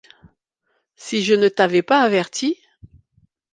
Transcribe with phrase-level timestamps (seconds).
[0.95, 2.57] Si je ne t’avais pas averti!